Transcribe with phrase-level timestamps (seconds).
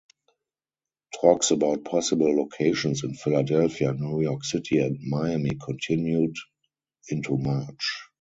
[1.21, 6.35] Talks about possible locations in Philadelphia, New York City and Miami continued
[7.11, 8.01] into March.